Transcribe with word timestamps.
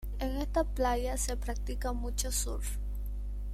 En 0.17 0.37
esta 0.37 0.63
playa 0.63 1.15
se 1.15 1.37
practica 1.37 1.93
mucho 1.93 2.31
surf. 2.31 2.77